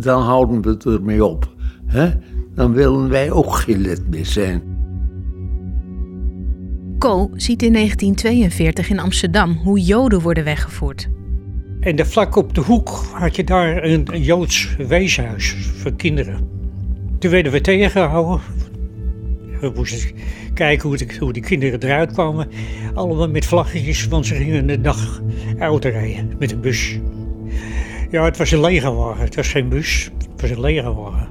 dan 0.00 0.22
houden 0.22 0.62
we 0.62 0.68
het 0.68 0.84
ermee 0.84 1.24
op. 1.24 1.52
Hè? 1.86 2.10
Dan 2.54 2.72
willen 2.72 3.08
wij 3.08 3.30
ook 3.30 3.54
geen 3.54 3.80
lid 3.80 4.10
meer 4.10 4.26
zijn. 4.26 4.62
Co 6.98 7.30
ziet 7.34 7.62
in 7.62 7.72
1942 7.72 8.90
in 8.90 8.98
Amsterdam 8.98 9.52
hoe 9.52 9.80
Joden 9.80 10.20
worden 10.20 10.44
weggevoerd. 10.44 11.08
En 11.80 11.96
de 11.96 12.04
vlak 12.04 12.36
op 12.36 12.54
de 12.54 12.60
hoek 12.60 12.88
had 13.12 13.36
je 13.36 13.44
daar 13.44 13.84
een, 13.84 14.08
een 14.12 14.22
Joods 14.22 14.76
weeshuis 14.76 15.56
voor 15.76 15.92
kinderen. 15.92 16.48
Toen 17.18 17.30
werden 17.30 17.52
we 17.52 17.60
tegengehouden. 17.60 18.40
We 19.70 19.76
moesten 19.76 20.16
kijken 20.54 20.88
hoe 20.88 20.96
de, 20.96 21.06
hoe 21.18 21.32
de 21.32 21.40
kinderen 21.40 21.82
eruit 21.82 22.12
kwamen. 22.12 22.48
Allemaal 22.94 23.28
met 23.28 23.44
vlaggetjes, 23.44 24.06
want 24.06 24.26
ze 24.26 24.34
gingen 24.34 24.66
de 24.66 24.80
dag 24.80 25.22
auto 25.58 25.88
rijden 25.88 26.36
met 26.38 26.52
een 26.52 26.60
bus. 26.60 26.98
Ja, 28.10 28.24
het 28.24 28.36
was 28.36 28.50
een 28.50 28.60
legerwagen. 28.60 29.24
Het 29.24 29.34
was 29.34 29.48
geen 29.48 29.68
bus, 29.68 30.10
het 30.30 30.40
was 30.40 30.50
een 30.50 30.60
legerwagen. 30.60 31.28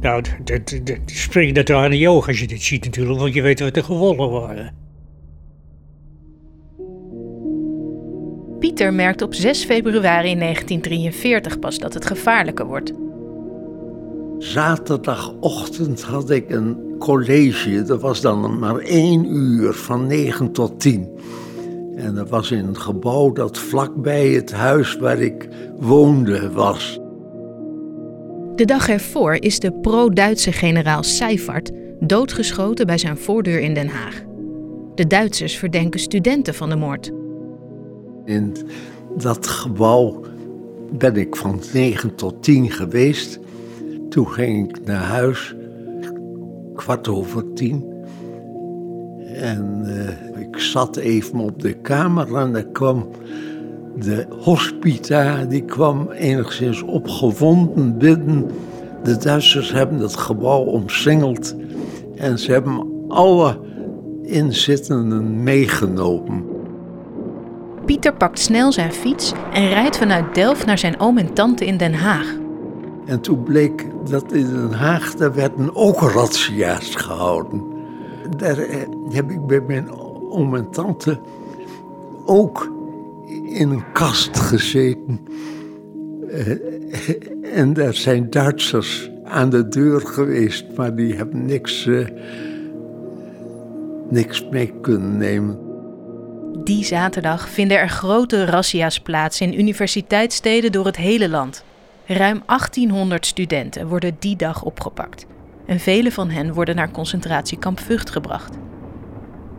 Nou, 0.00 0.24
dat 0.44 0.74
spring 1.06 1.54
dat 1.54 1.68
er 1.68 1.76
aan 1.76 1.90
de 1.90 2.08
oog 2.08 2.26
als 2.26 2.40
je 2.40 2.46
dit 2.46 2.62
ziet 2.62 2.84
natuurlijk, 2.84 3.20
want 3.20 3.34
je 3.34 3.42
weet 3.42 3.60
wat 3.60 3.76
er 3.76 3.84
gewonnen 3.84 4.30
waren. 4.30 4.74
Pieter 8.58 8.94
merkt 8.94 9.22
op 9.22 9.34
6 9.34 9.64
februari 9.64 10.38
1943 10.38 11.58
pas 11.58 11.78
dat 11.78 11.94
het 11.94 12.06
gevaarlijker 12.06 12.66
wordt. 12.66 12.92
Zaterdagochtend 14.46 16.02
had 16.02 16.30
ik 16.30 16.50
een 16.50 16.94
college. 16.98 17.82
Dat 17.82 18.00
was 18.00 18.20
dan 18.20 18.58
maar 18.58 18.76
één 18.78 19.24
uur, 19.34 19.72
van 19.72 20.06
9 20.06 20.52
tot 20.52 20.80
10. 20.80 21.08
En 21.96 22.14
dat 22.14 22.28
was 22.28 22.50
in 22.50 22.66
een 22.66 22.76
gebouw 22.76 23.32
dat 23.32 23.58
vlakbij 23.58 24.28
het 24.28 24.52
huis 24.52 24.96
waar 24.96 25.18
ik 25.18 25.48
woonde 25.78 26.50
was. 26.50 26.98
De 28.54 28.64
dag 28.64 28.88
ervoor 28.88 29.34
is 29.34 29.58
de 29.58 29.72
pro-Duitse 29.72 30.52
generaal 30.52 31.02
Seifert 31.02 31.70
doodgeschoten 32.00 32.86
bij 32.86 32.98
zijn 32.98 33.18
voordeur 33.18 33.60
in 33.60 33.74
Den 33.74 33.88
Haag. 33.88 34.22
De 34.94 35.06
Duitsers 35.06 35.56
verdenken 35.56 36.00
studenten 36.00 36.54
van 36.54 36.68
de 36.68 36.76
moord. 36.76 37.12
In 38.24 38.56
dat 39.16 39.46
gebouw 39.46 40.20
ben 40.92 41.16
ik 41.16 41.36
van 41.36 41.60
9 41.72 42.14
tot 42.14 42.42
10 42.42 42.70
geweest. 42.70 43.38
Toen 44.16 44.28
ging 44.28 44.68
ik 44.68 44.86
naar 44.86 45.02
huis, 45.02 45.54
kwart 46.74 47.08
over 47.08 47.52
tien. 47.52 47.84
En 49.34 49.82
uh, 49.86 50.40
ik 50.40 50.58
zat 50.58 50.96
even 50.96 51.38
op 51.38 51.62
de 51.62 51.72
kamer 51.72 52.36
en 52.36 52.54
er 52.54 52.66
kwam 52.66 53.08
de 53.98 54.26
hospita, 54.38 55.44
die 55.44 55.64
kwam 55.64 56.10
enigszins 56.10 56.82
opgewonden 56.82 57.98
binnen. 57.98 58.46
De 59.02 59.16
Duitsers 59.16 59.72
hebben 59.72 59.98
het 59.98 60.16
gebouw 60.16 60.62
omsingeld 60.64 61.56
en 62.14 62.38
ze 62.38 62.52
hebben 62.52 62.86
alle 63.08 63.60
inzittenden 64.22 65.42
meegenomen. 65.42 66.44
Pieter 67.84 68.14
pakt 68.14 68.38
snel 68.38 68.72
zijn 68.72 68.92
fiets 68.92 69.32
en 69.52 69.68
rijdt 69.68 69.96
vanuit 69.96 70.34
Delft 70.34 70.66
naar 70.66 70.78
zijn 70.78 71.00
oom 71.00 71.18
en 71.18 71.34
tante 71.34 71.66
in 71.66 71.76
Den 71.76 71.94
Haag. 71.94 72.44
En 73.06 73.20
toen 73.20 73.42
bleek 73.42 73.86
dat 74.08 74.32
in 74.32 74.46
Den 74.46 74.72
Haag, 74.72 75.14
daar 75.14 75.34
werden 75.34 75.76
ook 75.76 76.00
razzia's 76.00 76.94
gehouden. 76.94 77.62
Daar 78.36 78.58
eh, 78.58 78.76
heb 79.10 79.30
ik 79.30 79.46
bij 79.46 79.60
mijn 79.60 79.90
oom 80.30 80.56
en 80.56 80.70
tante 80.70 81.18
ook 82.24 82.72
in 83.44 83.70
een 83.70 83.92
kast 83.92 84.38
gezeten. 84.38 85.20
Eh, 86.30 87.58
en 87.58 87.72
daar 87.72 87.94
zijn 87.94 88.30
Duitsers 88.30 89.10
aan 89.24 89.50
de 89.50 89.68
deur 89.68 90.00
geweest, 90.00 90.64
maar 90.76 90.94
die 90.94 91.14
hebben 91.14 91.46
niks, 91.46 91.86
uh, 91.86 92.06
niks 94.10 94.48
mee 94.50 94.72
kunnen 94.80 95.16
nemen. 95.16 95.58
Die 96.64 96.84
zaterdag 96.84 97.48
vinden 97.48 97.78
er 97.78 97.88
grote 97.88 98.44
razzia's 98.44 99.00
plaats 99.00 99.40
in 99.40 99.58
universiteitssteden 99.58 100.72
door 100.72 100.86
het 100.86 100.96
hele 100.96 101.28
land. 101.28 101.64
Ruim 102.08 102.42
1800 102.46 103.26
studenten 103.26 103.88
worden 103.88 104.16
die 104.18 104.36
dag 104.36 104.62
opgepakt. 104.62 105.26
En 105.66 105.80
vele 105.80 106.12
van 106.12 106.30
hen 106.30 106.52
worden 106.52 106.76
naar 106.76 106.90
concentratiekamp 106.90 107.80
Vught 107.80 108.10
gebracht. 108.10 108.56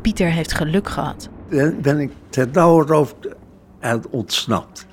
Pieter 0.01 0.31
heeft 0.31 0.53
geluk 0.53 0.89
gehad. 0.89 1.29
Dan 1.49 1.81
ben 1.81 1.99
ik 1.99 2.11
ter 2.29 2.47
nauwernood 2.51 3.15
ontsnapt. 4.09 4.87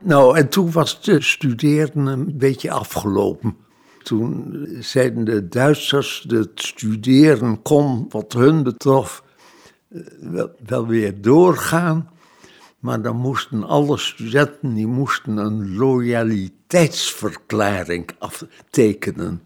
Nou, 0.00 0.38
en 0.38 0.48
toen 0.48 0.70
was 0.70 1.02
de 1.02 1.20
studeren 1.20 2.06
een 2.06 2.38
beetje 2.38 2.70
afgelopen. 2.70 3.56
Toen 4.02 4.66
zeiden 4.80 5.24
de 5.24 5.48
Duitsers 5.48 6.24
dat 6.26 6.48
studeren 6.54 7.62
kon, 7.62 8.06
wat 8.08 8.32
hun 8.32 8.62
betrof, 8.62 9.22
wel, 10.20 10.50
wel 10.66 10.86
weer 10.86 11.20
doorgaan. 11.20 12.08
Maar 12.84 13.02
dan 13.02 13.16
moesten 13.16 13.64
alle 13.64 13.98
studenten 13.98 14.74
die 14.74 14.86
moesten 14.86 15.36
een 15.36 15.76
loyaliteitsverklaring 15.76 18.10
aftekenen. 18.18 19.42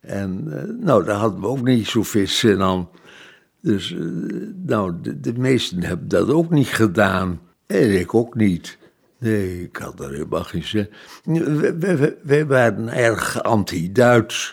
En 0.00 0.44
uh, 0.46 0.62
nou, 0.84 1.04
daar 1.04 1.16
hadden 1.16 1.40
we 1.40 1.46
ook 1.46 1.62
niet 1.62 1.86
zoveel 1.86 2.26
zin 2.26 2.60
aan. 2.60 2.88
Dus 3.60 3.90
uh, 3.90 4.52
nou, 4.66 4.94
de, 5.02 5.20
de, 5.20 5.32
meesten 5.32 5.82
hebben 5.82 6.08
dat 6.08 6.30
ook 6.30 6.50
niet 6.50 6.68
gedaan. 6.68 7.40
En 7.66 8.00
ik 8.00 8.14
ook 8.14 8.34
niet. 8.34 8.78
Nee, 9.18 9.62
ik 9.62 9.76
had 9.76 10.00
er 10.00 10.10
helemaal 10.10 10.44
geen 10.44 10.64
zin. 10.64 10.88
Wij 12.22 12.46
waren 12.46 12.88
erg 12.88 13.42
anti-Duits. 13.42 14.50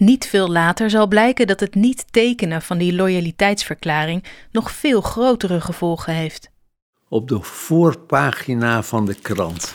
Niet 0.00 0.26
veel 0.26 0.48
later 0.48 0.90
zal 0.90 1.06
blijken 1.06 1.46
dat 1.46 1.60
het 1.60 1.74
niet 1.74 2.12
tekenen 2.12 2.62
van 2.62 2.78
die 2.78 2.94
loyaliteitsverklaring 2.94 4.24
nog 4.52 4.70
veel 4.70 5.00
grotere 5.00 5.60
gevolgen 5.60 6.14
heeft. 6.14 6.50
Op 7.08 7.28
de 7.28 7.40
voorpagina 7.40 8.82
van 8.82 9.06
de 9.06 9.14
krant. 9.14 9.74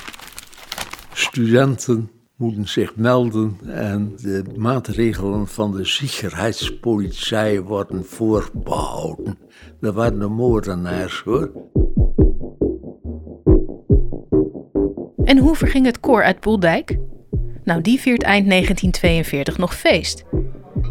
Studenten 1.13 2.11
moeten 2.35 2.67
zich 2.67 2.95
melden 2.95 3.57
en 3.65 4.13
de 4.21 4.43
maatregelen 4.55 5.47
van 5.47 5.71
de 5.71 5.85
Sicherheidspolizei 5.85 7.61
worden 7.61 8.05
voorbehouden. 8.05 9.37
Dat 9.79 9.93
waren 9.93 10.19
de 10.19 10.27
moordenaars 10.27 11.21
hoor. 11.21 11.51
En 15.23 15.37
hoe 15.37 15.55
verging 15.55 15.85
het 15.85 15.99
koor 15.99 16.23
uit 16.23 16.39
Poeldijk? 16.39 16.97
Nou, 17.65 17.81
die 17.81 17.99
viert 17.99 18.23
eind 18.23 18.49
1942 18.49 19.57
nog 19.57 19.75
feest. 19.75 20.23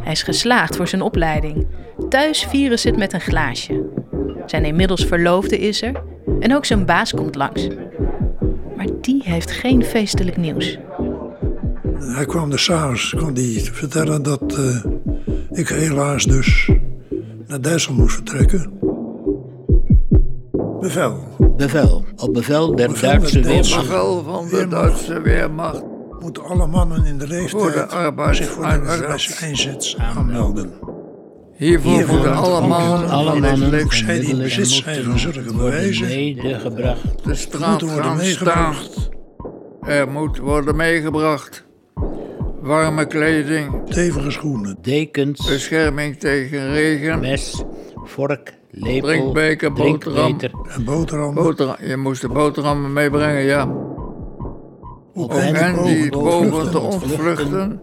Hij 0.01 0.13
is 0.13 0.23
geslaagd 0.23 0.77
voor 0.77 0.89
zijn 0.89 1.03
opleiding. 1.03 1.67
Thuis 2.09 2.45
vieren 2.45 2.79
ze 2.79 2.89
het 2.89 2.97
met 2.97 3.13
een 3.13 3.21
glaasje. 3.21 3.85
Zijn 4.47 4.65
inmiddels 4.65 5.05
verloofde 5.05 5.59
is 5.59 5.83
er 5.83 6.03
en 6.41 6.55
ook 6.55 6.65
zijn 6.65 6.87
baas 6.87 7.13
komt 7.13 7.35
langs. 7.35 7.69
Maar 8.77 8.87
die 9.01 9.23
heeft 9.25 9.51
geen 9.51 9.85
feestelijk 9.85 10.37
nieuws. 10.37 10.79
Hij 11.99 12.27
kwam 12.27 12.53
er 12.53 12.59
s'avonds 12.59 13.15
kon 13.19 13.35
die 13.35 13.73
vertellen 13.73 14.23
dat 14.23 14.59
uh, 14.59 14.85
ik 15.51 15.69
helaas 15.69 16.25
dus 16.25 16.71
naar 17.47 17.61
Duitsland 17.61 17.99
moest 17.99 18.15
vertrekken. 18.15 18.73
Bevel. 20.81 21.19
Bevel. 21.57 22.05
Op 22.17 22.35
bevel 22.35 22.77
der 22.77 22.89
Bevel 22.89 23.09
Duitse 23.09 23.41
Weermacht. 23.41 23.77
Bevel 23.77 24.23
van 24.23 24.49
de. 24.49 24.69
Duitse 24.69 25.21
Weermacht. 25.21 25.94
Moeten 26.25 26.45
alle 26.45 26.67
mannen 26.67 27.05
in 27.07 27.19
de 27.19 27.27
Voor 27.27 27.37
leeftijd 27.37 27.91
arbeid- 27.93 28.37
zich 28.37 28.51
voor 28.51 28.63
de 28.63 28.69
arbeid- 28.69 29.01
arbeidseinsatz 29.01 29.97
aanmelden. 29.97 30.73
Hiervoor 31.57 31.93
Hiervoor 31.93 32.17
moeten 32.17 32.35
alle 32.37 32.67
mannen 32.67 33.09
Alle 33.11 33.41
mannen 33.41 33.71
leeftijd 33.71 34.05
zij 34.05 34.21
die 34.21 34.29
in 34.29 34.39
bezit 34.39 34.67
zijn 34.67 35.05
van 35.05 35.19
zulke 35.19 35.43
worden 35.43 35.57
bewijzen 35.57 36.09
de 37.25 37.35
straat 37.35 37.81
worden 37.81 38.05
gaan 38.05 38.05
staan. 38.05 38.17
meegebracht. 38.17 39.09
Er 39.83 40.09
moet 40.09 40.39
worden 40.39 40.77
meegebracht. 40.77 41.65
Warme 42.61 43.07
kleding, 43.07 43.83
Stevige 43.89 44.31
schoenen. 44.31 44.77
Dekens, 44.81 45.47
bescherming 45.47 46.17
tegen 46.17 46.73
regen, 46.73 47.21
mes, 47.21 47.63
vork, 48.05 48.55
lepel, 48.71 49.09
Drinkbeker, 49.09 49.73
boterham. 49.73 50.39
En 50.69 50.85
boterhammen. 50.85 51.43
boterham. 51.43 51.77
Je 51.87 51.97
moest 51.97 52.21
de 52.21 52.29
boterhammen 52.29 52.93
meebrengen, 52.93 53.43
ja. 53.43 53.93
Op 55.15 55.31
hen 55.31 55.55
hen 55.55 55.83
die 55.85 56.11
boven 56.11 56.51
boven 56.51 56.71
te 56.71 56.79
ontvluchten 56.79 57.81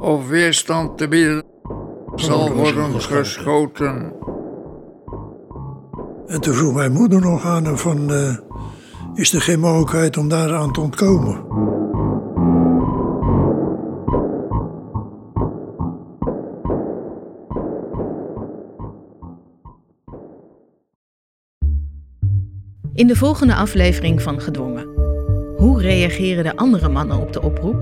of 0.00 0.28
weerstand 0.28 0.98
te 0.98 1.08
bieden, 1.08 1.42
zal 2.14 2.52
worden 2.52 3.00
geschoten. 3.00 4.12
En 6.26 6.40
toen 6.40 6.54
vroeg 6.54 6.74
mijn 6.74 6.92
moeder 6.92 7.20
nog 7.20 7.44
aan 7.44 7.64
hem 7.64 7.78
van... 7.78 8.12
eh, 8.12 8.36
is 9.14 9.32
er 9.32 9.40
geen 9.40 9.60
mogelijkheid 9.60 10.16
om 10.16 10.28
daar 10.28 10.54
aan 10.54 10.72
te 10.72 10.80
ontkomen? 10.80 11.44
In 22.94 23.06
de 23.06 23.16
volgende 23.16 23.54
aflevering 23.54 24.22
van 24.22 24.40
Gedwongen. 24.40 24.91
Hoe 25.62 25.80
reageren 25.80 26.44
de 26.44 26.56
andere 26.56 26.88
mannen 26.88 27.20
op 27.20 27.32
de 27.32 27.42
oproep? 27.42 27.76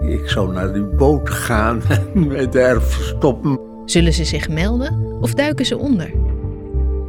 Ik 0.00 0.28
zou 0.28 0.52
naar 0.52 0.72
die 0.72 0.84
boot 0.84 1.30
gaan 1.30 1.82
en 1.88 2.26
me 2.26 2.48
daar 2.48 2.82
verstoppen. 2.82 3.60
Zullen 3.84 4.12
ze 4.12 4.24
zich 4.24 4.48
melden 4.48 5.18
of 5.20 5.34
duiken 5.34 5.66
ze 5.66 5.78
onder? 5.78 6.12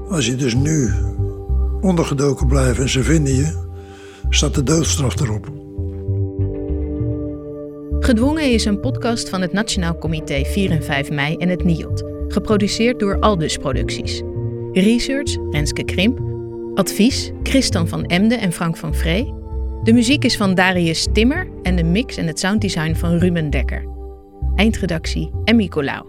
Als 0.09 0.25
je 0.25 0.35
dus 0.35 0.55
nu 0.55 0.93
ondergedoken 1.81 2.47
blijft 2.47 2.79
en 2.79 2.89
ze 2.89 3.03
vinden 3.03 3.35
je... 3.35 3.67
staat 4.29 4.55
de 4.55 4.63
doodstraf 4.63 5.19
erop. 5.19 5.47
Gedwongen 7.99 8.51
is 8.51 8.65
een 8.65 8.79
podcast 8.79 9.29
van 9.29 9.41
het 9.41 9.53
Nationaal 9.53 9.97
Comité 9.97 10.43
4 10.45 10.71
en 10.71 10.83
5 10.83 11.11
mei 11.11 11.35
en 11.35 11.49
het 11.49 11.63
NIOD. 11.63 12.03
Geproduceerd 12.27 12.99
door 12.99 13.19
Aldus 13.19 13.57
Producties. 13.57 14.21
Research 14.71 15.37
Renske 15.51 15.83
Krimp. 15.83 16.19
Advies 16.75 17.31
Christian 17.43 17.87
van 17.87 18.05
Emden 18.05 18.39
en 18.39 18.51
Frank 18.51 18.77
van 18.77 18.95
Vree. 18.95 19.38
De 19.83 19.93
muziek 19.93 20.25
is 20.25 20.37
van 20.37 20.55
Darius 20.55 21.07
Timmer 21.11 21.47
en 21.63 21.75
de 21.75 21.83
mix 21.83 22.17
en 22.17 22.27
het 22.27 22.39
sounddesign 22.39 22.93
van 22.93 23.17
Ruben 23.17 23.49
Dekker. 23.49 23.87
Eindredactie 24.55 25.31
Emmy 25.43 25.67
Colau. 25.67 26.05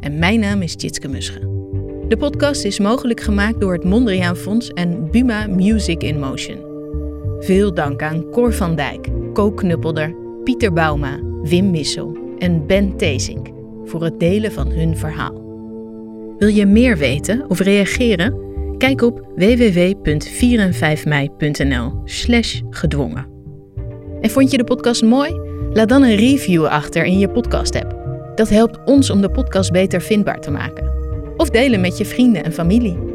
En 0.00 0.18
mijn 0.18 0.40
naam 0.40 0.62
is 0.62 0.74
Jitske 0.76 1.08
Musche. 1.08 1.38
De 2.08 2.16
podcast 2.16 2.64
is 2.64 2.78
mogelijk 2.78 3.20
gemaakt 3.20 3.60
door 3.60 3.72
het 3.72 3.84
Mondriaan 3.84 4.36
Fonds 4.36 4.68
en 4.68 5.10
Buma 5.10 5.46
Music 5.46 6.02
in 6.02 6.18
Motion. 6.18 6.58
Veel 7.38 7.74
dank 7.74 8.02
aan 8.02 8.30
Cor 8.30 8.52
van 8.52 8.76
Dijk, 8.76 9.08
Co 9.32 9.52
Knuppelder, 9.52 10.14
Pieter 10.44 10.72
Bauma, 10.72 11.20
Wim 11.42 11.70
Missel 11.70 12.16
en 12.38 12.66
Ben 12.66 12.96
Tezink 12.96 13.48
voor 13.84 14.04
het 14.04 14.20
delen 14.20 14.52
van 14.52 14.70
hun 14.70 14.96
verhaal. 14.96 15.40
Wil 16.38 16.48
je 16.48 16.66
meer 16.66 16.96
weten 16.96 17.44
of 17.48 17.60
reageren? 17.60 18.41
Kijk 18.82 19.02
op 19.02 19.28
www.4en5mei.nl 19.36 22.02
slash 22.04 22.60
gedwongen. 22.70 23.26
En 24.20 24.30
vond 24.30 24.50
je 24.50 24.56
de 24.56 24.64
podcast 24.64 25.02
mooi? 25.02 25.40
Laat 25.72 25.88
dan 25.88 26.02
een 26.02 26.16
review 26.16 26.66
achter 26.66 27.04
in 27.04 27.18
je 27.18 27.28
podcast-app. 27.28 27.96
Dat 28.34 28.48
helpt 28.48 28.78
ons 28.84 29.10
om 29.10 29.20
de 29.20 29.30
podcast 29.30 29.72
beter 29.72 30.00
vindbaar 30.00 30.40
te 30.40 30.50
maken. 30.50 30.92
Of 31.36 31.50
delen 31.50 31.80
met 31.80 31.98
je 31.98 32.04
vrienden 32.04 32.44
en 32.44 32.52
familie. 32.52 33.11